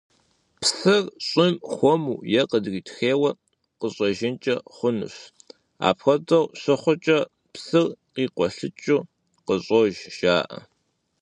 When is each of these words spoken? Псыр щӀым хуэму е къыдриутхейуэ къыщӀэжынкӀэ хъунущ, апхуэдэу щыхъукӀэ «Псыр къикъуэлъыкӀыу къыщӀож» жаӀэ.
Псыр 0.61 1.03
щӀым 1.27 1.53
хуэму 1.71 2.15
е 2.41 2.43
къыдриутхейуэ 2.49 3.31
къыщӀэжынкӀэ 3.79 4.55
хъунущ, 4.75 5.15
апхуэдэу 5.87 6.45
щыхъукӀэ 6.61 7.19
«Псыр 7.53 7.85
къикъуэлъыкӀыу 8.13 9.07
къыщӀож» 9.47 9.93
жаӀэ. 10.17 10.59